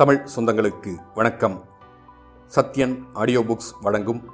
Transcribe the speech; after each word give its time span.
தமிழ் 0.00 0.26
சொந்தங்களுக்கு 0.36 1.12
வணக்கம். 1.14 1.64
Sathyan 2.54 3.04
audio 3.12 3.40
books 3.40 3.74
வழங்கும் 3.80 4.30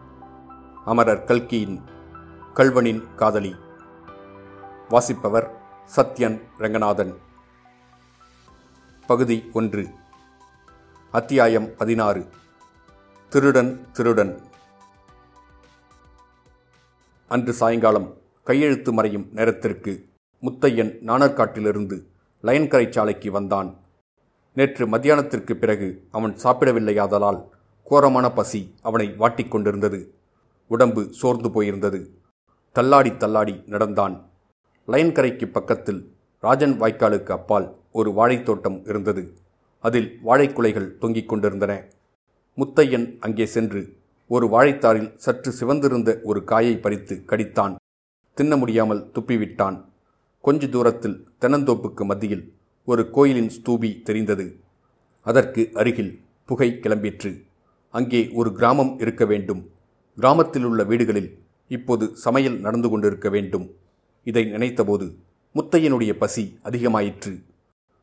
அமரர் 0.85 1.25
கல்கியின் 1.25 1.83
கல்வனின் 2.55 3.15
காதலி. 3.15 3.57
வாசிப்பவர் 4.89 5.61
சத்யன் 5.97 6.43
ரங்கநாதன். 6.59 7.15
பகுதி 9.07 9.51
ஒன்று. 9.53 9.89
அத்தியாயம் 11.11 11.77
பதினாறு. 11.77 12.29
திருடன் 13.29 13.91
திருடன். 13.93 14.41
அன்று 17.29 17.53
சாயங்காலம் 17.53 18.15
கையெழுத்து 18.45 18.93
மறையும் 18.93 19.29
நேரத்திற்கு 19.33 20.09
முத்தையன் 20.43 20.99
நாணர்காட்டிலிருந்து 21.07 22.03
லயன்கரை 22.43 22.91
சாலைக்கு 22.91 23.31
வந்தான் 23.31 23.85
நேற்று 24.57 24.85
மத்தியானத்திற்கு 24.89 25.53
பிறகு 25.53 25.89
அவன் 26.11 26.35
சாப்பிடவில்லையாதலால் 26.43 27.41
கோரமான 27.85 28.27
பசி 28.33 28.61
அவனை 28.83 29.07
வாட்டிக் 29.19 29.51
கொண்டிருந்தது. 29.51 30.15
உடம்பு 30.67 31.03
சோர்ந்து 31.13 31.49
போயிருந்தது. 31.49 32.01
தள்ளாடி 32.73 33.17
தள்ளாடி 33.17 33.55
நடந்தான். 33.67 34.15
லயன்கரைக்கு 34.89 35.47
பக்கத்தில் 35.47 36.01
ராஜன் 36.41 36.81
வாய்க்காலுக்கு 36.81 37.31
அப்பால் 37.31 37.69
ஒரு 37.93 38.11
வாழைத்தோட்டம் 38.11 38.89
இருந்தது. 38.89 39.37
அதில் 39.85 40.09
வாழைக்குலைகள் 40.25 40.99
தொங்கிக் 40.99 41.29
கொண்டிருந்தன. 41.29 41.85
முத்தையன் 42.57 43.07
அங்கே 43.21 43.47
சென்று 43.47 43.83
ஒரு 44.29 44.47
வாழைத்தாரில் 44.47 45.13
சற்று 45.17 45.53
சிவந்திருந்த 45.61 46.23
ஒரு 46.23 46.45
காயை 46.45 46.77
பறித்து 46.77 47.23
கடித்தான். 47.27 47.75
தின்ன 48.35 48.57
முடியாமல் 48.57 49.11
துப்பிவிட்டான். 49.15 49.85
கொஞ்ச 50.41 50.67
தூரத்தில் 50.67 51.19
தென்னந்தோப்புக்கு 51.41 52.05
மத்தியில் 52.05 52.45
ஒரு 52.87 53.11
கோயிலின் 53.11 53.51
ஸ்தூபி 53.57 54.03
தெரிந்தது. 54.03 54.47
அதற்கு 55.27 55.71
அருகில் 55.75 56.13
புகை 56.45 56.69
கிளம்பிற்று. 56.83 57.31
அங்கே 57.95 58.31
ஒரு 58.33 58.53
கிராமம் 58.53 58.99
இருக்க 58.99 59.25
வேண்டும். 59.25 59.63
கிராமத்தில் 60.19 60.65
உள்ள 60.65 60.85
வீடுகளில் 60.85 61.31
இப்போது 61.69 62.17
சமையல் 62.17 62.59
நடந்து 62.61 62.89
கொண்டிருக்க 62.89 63.29
வேண்டும். 63.29 63.67
இதை 64.25 64.45
நினைத்தபோது 64.45 65.07
முத்தையனுடைய 65.55 66.13
பசி 66.13 66.59
அதிகமாயிற்று. 66.65 67.33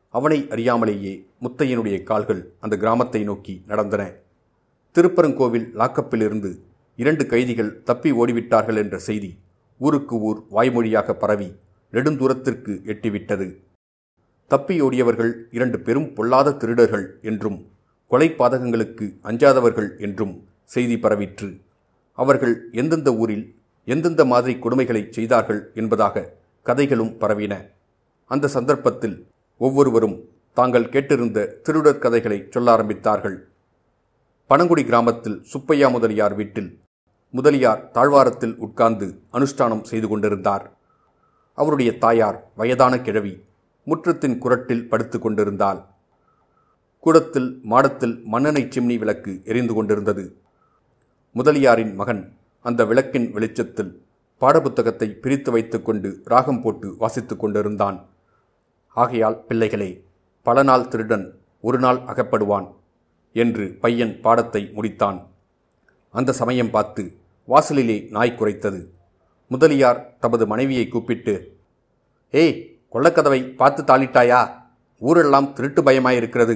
அவனை 0.08 0.38
அறியாமலேயே 0.50 1.14
முத்தையனுடைய 1.42 2.02
கால்கள் 2.02 2.42
அந்த 2.60 2.76
கிராமத்தை 2.76 3.22
நோக்கி 3.22 3.62
நடந்தன. 3.66 4.02
திருப்பரங்கோவில் 4.92 5.68
லாக்கப்பிலிருந்து 5.74 6.50
இரண்டு 6.96 7.26
கைதிகள் 7.26 7.82
தப்பி 7.82 8.12
ஓடிவிட்டார்கள் 8.12 8.76
என்ற 8.76 8.98
செய்தி 8.98 9.30
ஊருக்கு 9.78 10.16
ஊர் 10.20 10.40
வாய்மொழியாக 10.50 11.14
பரவி 11.14 11.48
நெடுந்தூரத்திற்கு 11.92 12.72
எட்டிவிட்டது. 12.92 13.48
தப்பியோடியவர்கள் 14.54 15.32
இரண்டு 15.50 15.78
பெரும் 15.80 16.08
பொல்லாத 16.14 16.48
திருடர்கள் 16.52 17.06
என்றும் 17.22 17.56
கொலை 18.10 18.28
பாதகங்களுக்கு 18.30 19.06
அஞ்சாதவர்கள் 19.22 19.88
என்றும் 19.98 20.34
செய்தி 20.64 20.96
பரவிற்று. 20.96 21.48
அவர்கள் 22.18 22.54
எந்தெந்த 22.72 23.10
ஊரில் 23.14 23.46
எந்தெந்த 23.84 24.22
மாதிரி 24.24 24.52
கொடுமைகளை 24.54 25.02
செய்தார்கள் 25.10 25.60
என்பதாக 25.74 26.26
கதைகளும் 26.66 27.10
பரவின. 27.22 27.54
அந்த 28.30 28.48
சந்தர்ப்பத்தில் 28.48 29.16
ஒவ்வொருவரும் 29.60 30.16
தாங்கள் 30.56 30.88
கேட்டிருந்த 30.88 31.38
திருடர் 31.62 32.02
கதைகளை 32.04 32.38
சொல்ல 32.50 32.68
ஆரம்பித்தார்கள். 32.76 33.36
பனங்குடி 34.50 34.84
கிராமத்தில் 34.84 35.38
சுப்பையா 35.52 35.88
முதலியார் 35.88 36.34
வீட்டில் 36.34 36.70
முதலியார் 37.34 37.82
தாழ்வாரத்தில் 37.90 38.56
உட்கார்ந்து 38.56 39.08
அனுஷ்டானம் 39.32 39.84
செய்து 39.90 40.08
கொண்டிருந்தார். 40.08 40.64
அவருடைய 41.58 41.90
தாயார் 41.98 42.38
வயதான 42.56 42.94
கிழவி 43.00 43.34
முற்றத்தின் 43.86 44.38
குரட்டில் 44.38 44.88
படுத்து 44.88 45.18
கொண்டிருந்தாள். 45.18 45.80
கூடத்தில் 47.00 47.60
மாடத்தில் 47.62 48.14
மண்ணெண்ணை 48.32 48.62
சிம்னி 48.74 48.98
விளக்கு 48.98 49.40
எரிந்து 49.44 49.74
கொண்டிருந்தது. 49.74 50.24
முதலியாரின் 51.32 51.94
மகன் 51.94 52.22
அந்த 52.60 52.84
விளக்கின் 52.84 53.32
வெளிச்சத்தில் 53.32 53.92
பாடப்புத்தகத்தை 54.40 55.08
பிரித்து 55.22 55.50
வைத்துக்கொண்டு 55.50 56.22
ராகம் 56.24 56.60
போட்டு 56.62 56.88
வாசித்துக் 56.98 57.38
கொண்டிருந்தான். 57.38 57.98
ஆகையால் 58.88 59.38
பிள்ளைகளே 59.48 60.04
பல 60.42 60.62
நாள் 60.62 60.88
திருடன் 60.88 61.26
ஒரு 61.60 61.78
நாள் 61.78 61.96
அகப்படுவான் 61.96 62.66
என்று 63.32 63.64
பையன் 63.80 64.20
பாடத்தை 64.20 64.62
முடித்தான். 64.76 65.18
அந்த 66.10 66.32
சமயம் 66.32 66.70
பார்த்து 66.70 67.02
வாசலிலே 67.48 67.96
நாய் 68.10 68.36
குறைத்தது 68.38 68.80
முதலியார் 69.50 70.00
தமது 70.20 70.46
மனைவியை 70.46 70.88
கூப்பிட்டு 70.88 71.34
ஏய் 72.30 72.73
கொள்ளக்கதவை 72.94 73.54
பார்த்து 73.54 73.82
தாளிட்டாயா? 73.82 74.40
ஊரெல்லாம் 74.98 75.52
திருட்டு 75.52 75.82
பயமாயிருக்கிறது. 75.82 76.54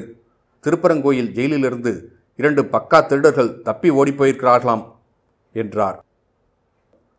திருப்பரங்கோயில் 0.65 1.33
ஜெயிலிலிருந்து 1.39 1.93
இரண்டு 2.37 2.63
பக்கா 2.63 3.07
திருடர்கள் 3.07 3.63
தப்பி 3.63 3.91
ஓடிப்போயிருக்கிறார்களாம் 3.91 4.85
என்றார். 5.53 6.05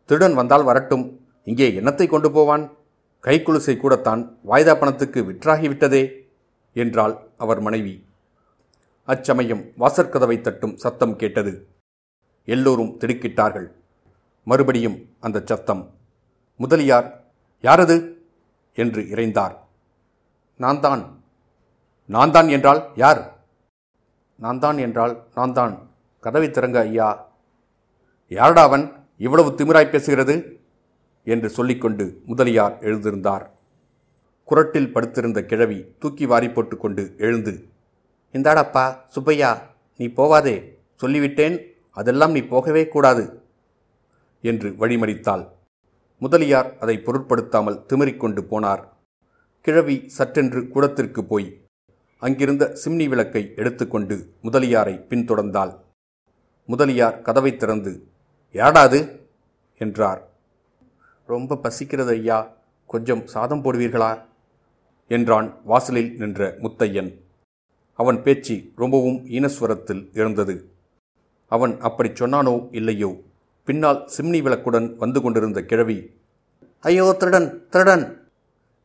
திருடன் 0.04 0.34
வந்தால் 0.34 0.62
வரட்டும். 0.62 1.04
இங்கே 1.44 1.70
என்னத்தை 1.80 2.06
கொண்டு 2.08 2.30
போவான்? 2.30 2.64
கைக்குலுசை 3.24 3.76
கூடத்தான் 3.76 4.22
வாய்தா 4.46 4.74
பணத்துக்கு 4.78 5.22
விற்றாகிவிட்டதே 5.22 6.02
என்றாள் 6.72 7.14
அவர் 7.36 7.60
மனைவி. 7.60 8.06
அச்சமயம் 9.04 9.62
வாசற்கதவை 9.78 10.40
தட்டும் 10.40 10.76
சத்தம் 10.76 11.16
கேட்டது. 11.16 11.66
எல்லோரும் 12.44 12.96
திடுக்கிட்டார்கள். 13.00 13.68
மறுபடியும் 14.44 14.98
அந்த 15.20 15.42
சத்தம். 15.44 15.82
முதலியார் 16.56 17.08
யாரது? 17.62 17.96
என்று 18.82 19.00
இறைந்தார். 19.12 19.54
நான் 20.60 20.80
தான் 20.84 21.02
நான் 22.14 22.34
தான் 22.36 22.48
என்றால் 22.56 22.80
யார்? 23.02 23.20
நான் 24.44 24.60
தான் 24.64 24.78
என்றால் 24.84 25.14
நான் 25.36 25.56
தான் 25.58 25.74
கதவை 26.24 26.48
திறங்க 26.50 26.78
ஐயா. 26.88 27.08
யாரடா 28.38 28.62
அவன்? 28.68 28.84
இவ்வளவு 29.26 29.50
திமிராய் 29.58 29.92
பேசுகிறது? 29.94 30.34
என்று 31.26 31.48
சொல்லிக்கொண்டு 31.56 32.04
முதலியார் 32.30 32.76
எழுந்திருந்தார். 32.88 33.44
குரட்டில் 34.48 34.92
படுத்திருந்த 34.94 35.40
கிழவி 35.50 35.78
தூக்கி 36.02 36.26
வாரி 36.30 36.48
போட்டுக்கொண்டு 36.54 37.02
எழுந்து 37.26 37.52
இந்தாடப்பா 38.34 38.84
சுப்பையா 39.14 39.50
நீ 40.00 40.06
போவாதே. 40.18 40.56
சொல்லிவிட்டேன். 41.02 41.56
அதெல்லாம் 41.96 42.34
நீ 42.36 42.40
போகவே 42.52 42.82
கூடாது. 42.94 43.24
என்று 44.44 44.68
வழிமறித்தாள். 44.80 45.44
முதலியார் 46.20 46.78
அதை 46.78 46.98
பொருட்படுத்தாமல் 46.98 47.84
திமிரிக்கொண்டு 47.88 48.42
போனார். 48.50 48.84
கிழவி 49.60 50.12
சற்றென்று 50.18 50.68
கூடத்திற்கு 50.68 51.24
போய் 51.24 51.60
அங்கிருந்த 52.18 52.78
சிம்னி 52.84 53.08
விளக்கை 53.08 53.52
எடுத்துக்கொண்டு 53.56 54.34
முதலியாரை 54.42 54.94
பின்தொடர்ந்தாள். 55.08 55.78
முதலியார் 56.66 57.22
கதவை 57.22 57.56
திறந்து 57.56 58.08
யாடாது 58.52 59.20
என்றார். 59.78 60.28
ரொம்ப 61.26 61.56
பசிக்கிறது 61.56 62.10
ஐயா. 62.10 62.56
கொஞ்சம் 62.86 63.26
சாதம் 63.26 63.64
போடுவீர்களா? 63.64 64.24
என்றான் 65.08 65.60
வாசலில் 65.64 66.16
நின்ற 66.16 66.56
முத்தையன். 66.58 67.20
அவன் 67.94 68.22
பேச்சு 68.22 68.72
ரொம்பவும் 68.76 69.26
ஈனஸ்வரத்தில் 69.26 70.08
இருந்தது. 70.12 70.70
அவன் 71.48 71.80
அப்படிச் 71.80 72.22
சொன்னானோ 72.22 72.68
இல்லையோ? 72.70 73.20
பின்னால் 73.70 73.98
சிம்னி 74.16 74.38
விளக்குடன் 74.42 74.96
வந்து 74.96 75.22
கொண்டிருந்த 75.22 75.62
கிழவி 75.62 75.96
ஐயோ 76.84 77.12
திருடன் 77.12 77.68
திருடன்! 77.68 78.04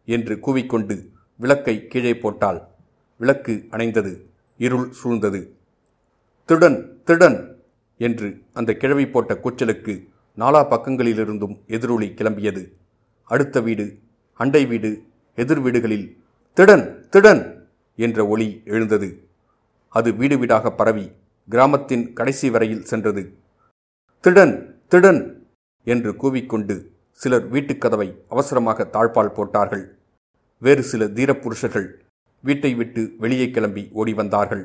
என்று 0.07 0.34
கூவிக்கொண்டு 0.35 0.96
விளக்கை 1.40 1.88
கீழே 1.88 2.12
போட்டாள். 2.16 2.59
விளக்கு 3.19 3.53
அணைந்தது 3.72 4.12
இருள் 4.59 4.90
சூழ்ந்தது. 4.90 5.40
திருடன் 6.45 6.78
திருடன்! 7.03 7.38
என்று 8.00 8.28
அந்த 8.53 8.74
கிழவி 8.74 9.07
போட்ட 9.07 9.34
கூச்சலுக்கு 9.34 9.95
நாலா 10.38 10.62
பக்கங்களிலிருந்தும் 10.69 11.56
எதிரொலி 11.68 12.09
கிளம்பியது. 12.09 12.63
அடுத்த 13.24 13.62
வீடு 13.62 13.85
அண்டை 14.40 14.66
வீடு 14.66 14.91
எதிர் 15.38 15.59
வீடுகளில் 15.59 16.07
திடன் 16.57 17.10
திடன் 17.10 17.44
என்ற 17.95 18.27
ஒளி 18.27 18.62
எழுந்தது. 18.65 19.10
அது 19.89 20.15
வீடு 20.15 20.38
வீடாக 20.38 20.71
பரவி 20.71 21.07
கிராமத்தின் 21.50 22.13
கடைசி 22.13 22.50
வரையில் 22.50 22.86
சென்றது. 22.86 23.24
திடன் 24.24 24.56
திடன் 24.92 25.22
என்று 25.84 26.12
கூவிக்கொண்டு 26.12 26.76
சிலர் 27.12 27.46
வீட்டுக்கதவை 27.54 28.08
அவசரமாக 28.30 28.84
தாழ்பால் 28.94 29.32
போட்டார்கள். 29.34 29.86
வேறு 30.62 30.84
சில 30.84 31.06
தீரப்புருஷர்கள் 31.06 31.88
வீட்டை 32.44 32.72
விட்டு 32.74 33.04
வெளியே 33.18 33.48
கிளம்பி 33.50 33.84
ஓடி 33.92 34.14
வந்தார்கள். 34.14 34.64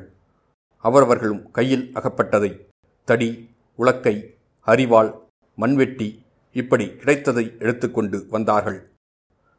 அவரவர்களும் 0.77 1.43
கையில் 1.51 1.85
அகப்பட்டதை 1.93 2.51
தடி 3.07 3.29
உலக்கை 3.79 4.15
அரிவாள் 4.67 5.11
மண்வெட்டி 5.57 6.09
இப்படி 6.55 6.85
கிடைத்ததை 6.95 7.45
எடுத்துக்கொண்டு 7.59 8.27
வந்தார்கள். 8.29 8.79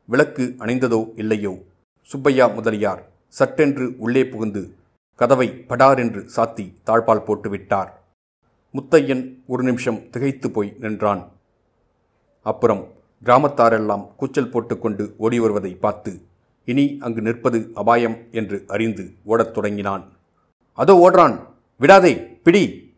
விளக்கு 0.08 0.46
அணைந்ததோ 0.58 1.00
இல்லையோ? 1.16 1.54
சுப்பையா 2.10 2.46
முதலியார் 2.46 3.02
சட்டென்று 3.38 3.88
உள்ளே 3.98 4.22
புகுந்து 4.26 4.62
கதவை 5.14 5.48
படாரென்று 5.68 6.22
சாத்தி 6.36 6.66
தாழ்பால் 6.86 7.26
போட்டுவிட்டார். 7.26 7.90
முத்தையன் 8.74 9.38
ஒரு 9.46 9.62
நிமிஷம் 9.62 10.10
திகைத்து 10.10 10.50
போய் 10.50 10.76
நின்றான். 10.80 11.28
அப்புறம் 12.42 12.88
கிராமத்தாரெல்லாம் 13.24 14.14
கூச்சல் 14.16 14.48
போட்டுக்கொண்டு 14.48 15.14
ஓடி 15.16 15.40
வருவதை 15.40 15.74
பார்த்து 15.74 16.20
இனி 16.64 16.96
அங்கு 17.00 17.22
நிற்பது 17.22 17.70
அபாயம் 17.74 18.16
என்று 18.30 18.64
அறிந்து 18.66 19.14
ஓடத் 19.24 19.54
தொடங்கினான். 19.54 20.04
அதோ 20.72 21.10
ஓடுறான். 21.10 21.40
விடாதே 21.76 22.12
பிடி! 22.16 22.94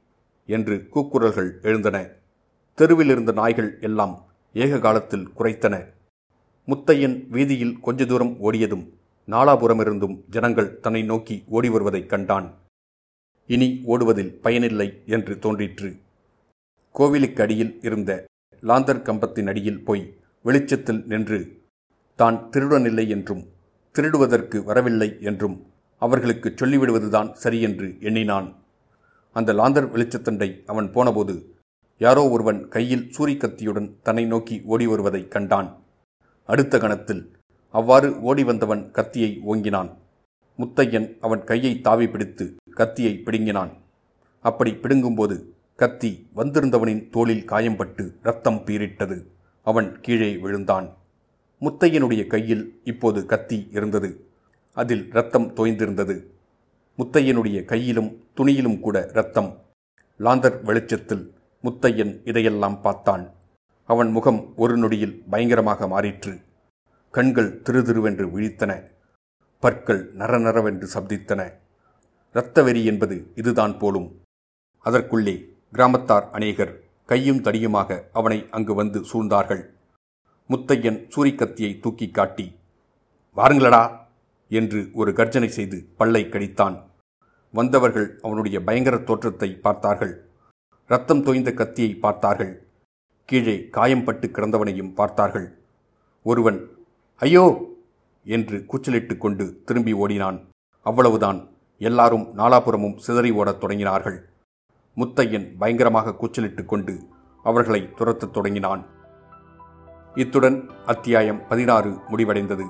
என்று 0.47 0.89
கூக்குரல்கள் 0.95 1.51
எழுந்தன. 1.63 2.09
தெருவில் 2.75 3.09
இருந்த 3.09 3.33
நாய்கள் 3.33 3.79
எல்லாம் 3.81 4.25
ஏக 4.53 4.79
காலத்தில் 4.79 5.29
குறைத்தன. 5.39 5.75
முத்தையன் 6.69 7.29
வீதியில் 7.29 7.81
கொஞ்ச 7.81 8.05
தூரம் 8.05 8.37
ஓடியதும் 8.41 8.85
நாலாபுரமிருந்தும் 9.29 10.17
ஜனங்கள் 10.31 10.81
தன்னை 10.81 11.03
நோக்கி 11.03 11.45
ஓடி 11.49 11.69
வருவதைக் 11.69 12.09
கண்டான். 12.09 12.55
இனி 13.49 13.69
ஓடுவதில் 13.87 14.33
பயனில்லை 14.45 14.89
என்று 15.07 15.39
தோன்றிற்று. 15.39 15.91
கோவிலுக்கு 16.95 17.43
அடியில் 17.43 17.75
இருந்த 17.83 18.11
லாந்தர் 18.63 19.03
கம்பத்தின் 19.03 19.47
அடியில் 19.47 19.83
போய் 19.83 20.05
வெளிச்சத்தில் 20.43 21.03
நின்று 21.07 21.39
தான் 22.19 22.39
திருடனில்லை 22.51 23.09
என்றும் 23.09 23.43
திருடுவதற்கு 23.95 24.59
வரவில்லை 24.65 25.09
என்றும் 25.21 25.57
அவர்களுக்கு 26.03 26.49
சொல்லிவிடுவதுதான் 26.57 27.33
சரியென்று 27.33 27.89
எண்ணினான். 28.01 28.49
அந்த 29.37 29.53
லாந்தர் 29.53 29.89
வெளிச்சத்தண்டை 29.95 30.49
அவன் 30.67 30.89
போனபோது 30.91 31.35
யாரோ 32.01 32.23
ஒருவன் 32.29 32.69
கையில் 32.69 33.09
சூரிக்கத்தியுடன் 33.17 33.89
தன்னை 34.03 34.25
நோக்கி 34.27 34.57
ஓடி 34.65 34.87
வருவதைக் 34.87 35.31
கண்டான். 35.31 35.69
அடுத்த 36.49 36.79
கணத்தில் 36.79 37.23
அவ்வாறு 37.75 38.09
ஓடி 38.21 38.45
வந்தவன் 38.45 38.91
கத்தியை 38.91 39.31
ஓங்கினான். 39.47 39.91
முத்தையன் 40.59 41.09
அவன் 41.21 41.45
கையை 41.45 41.81
தாவி 41.81 42.07
பிடித்து 42.07 42.45
கத்தியை 42.75 43.19
பிடுங்கினான். 43.19 43.73
அப்படி 44.41 44.71
பிடுங்கும்போது 44.71 45.43
கத்தி 45.77 46.27
வந்திருந்தவனின் 46.37 47.11
தோளில் 47.11 47.49
காயம்பட்டு 47.51 48.15
ரத்தம் 48.23 48.63
பீரிட்டது 48.67 49.27
அவன் 49.65 50.01
கீழே 50.01 50.37
விழுந்தான். 50.37 50.97
முத்தையனுடைய 51.61 52.27
கையில் 52.27 52.81
இப்போது 52.85 53.27
கத்தி 53.27 53.69
இருந்தது. 53.73 54.27
அதில் 54.75 55.09
ரத்தம் 55.13 55.55
தோய்ந்திருந்தது. 55.55 56.25
முத்தையனுடைய 56.99 57.65
கையிலும் 57.65 58.27
துணியிலும் 58.37 58.81
கூட 58.81 59.11
ரத்தம். 59.13 59.63
லாந்தர் 60.19 60.63
வெளிச்சத்தில் 60.63 61.35
முத்தையன் 61.63 62.21
இதையெல்லாம் 62.25 62.81
பார்த்தான். 62.81 63.33
அவன் 63.85 64.11
முகம் 64.11 64.53
ஒரு 64.57 64.77
நொடியில் 64.77 65.23
பயங்கரமாக 65.31 65.87
மாறிற்று. 65.87 66.43
கண்கள் 67.11 67.61
திருதிருவென்று 67.63 68.27
விழித்தன. 68.31 68.91
பற்கள் 69.61 70.15
நரநரவென்று 70.15 70.87
சப்தித்தன. 70.95 71.63
இரத்த 72.35 72.63
வெறி 72.63 72.85
என்பது 72.85 73.33
இதுதான் 73.35 73.79
போலும். 73.79 74.23
அதற்குள்ளே 74.87 75.35
கிராமத்தார் 75.73 76.31
அநேகர் 76.31 76.73
கையும் 77.07 77.41
தடியுமாக 77.41 78.09
அவனை 78.13 78.49
அங்கு 78.51 78.75
வந்து 78.75 79.01
சூழ்ந்தார்கள். 79.01 79.63
முத்தையன் 80.51 80.99
சூரிக்கத்தியை 81.17 81.81
தூக்கி 81.81 82.11
காட்டி 82.11 82.47
வாருங்களடா! 83.37 84.09
என்று 84.51 84.91
ஒரு 84.95 85.13
கர்ஜனை 85.13 85.49
செய்து 85.49 85.87
பல்லை 85.97 86.23
கடித்தான். 86.25 86.77
வந்தவர்கள் 87.51 88.19
அவனுடைய 88.23 88.63
பயங்கர 88.63 88.99
தோற்றத்தை 88.99 89.55
பார்த்தார்கள். 89.57 90.15
ரத்தம் 90.87 91.23
தோய்ந்த 91.23 91.53
கத்தியை 91.53 91.95
பார்த்தார்கள். 91.95 92.53
கீழே 93.25 93.69
காயம்பட்டு 93.73 94.27
கிடந்தவனையும் 94.31 94.95
பார்த்தார்கள். 94.95 95.59
ஒருவன் 96.23 96.59
ஐயோ! 97.23 97.45
என்று 98.27 98.67
கூச்சலிட்டு 98.67 99.17
கொண்டு 99.17 99.63
திரும்பி 99.65 99.93
ஓடினான். 99.93 100.39
அவ்வளவுதான். 100.87 101.41
எல்லாரும் 101.79 102.39
நாலாபுறமும் 102.39 102.97
சிதறி 102.97 103.31
ஓடத் 103.31 103.65
தொடங்கினார்கள். 103.65 104.19
முத்தையன் 104.97 105.59
பயங்கரமாக 105.59 106.15
கூச்சலிட்டு 106.15 106.65
கொண்டு 106.65 107.07
அவர்களை 107.43 107.91
துரத்தத் 107.99 108.31
தொடங்கினான். 108.31 108.87
இத்துடன் 110.15 110.71
அத்தியாயம் 110.87 111.47
பதினாறு 111.49 111.91
முடிவடைந்தது. 111.91 112.65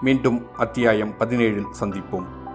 மீண்டும் 0.00 0.54
அத்தியாயம் 0.54 1.14
பதினேழில் 1.18 1.74
சந்திப்போம். 1.80 2.45